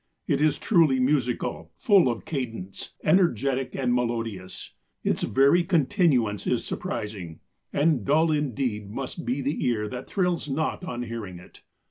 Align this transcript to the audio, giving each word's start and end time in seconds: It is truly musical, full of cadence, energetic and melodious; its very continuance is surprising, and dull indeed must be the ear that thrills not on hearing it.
It 0.25 0.41
is 0.41 0.57
truly 0.57 0.99
musical, 0.99 1.69
full 1.77 2.09
of 2.09 2.25
cadence, 2.25 2.93
energetic 3.03 3.75
and 3.75 3.93
melodious; 3.93 4.71
its 5.03 5.21
very 5.21 5.63
continuance 5.63 6.47
is 6.47 6.65
surprising, 6.65 7.39
and 7.71 8.03
dull 8.03 8.31
indeed 8.31 8.89
must 8.89 9.27
be 9.27 9.41
the 9.41 9.63
ear 9.63 9.87
that 9.89 10.07
thrills 10.07 10.49
not 10.49 10.83
on 10.83 11.03
hearing 11.03 11.37
it. 11.37 11.61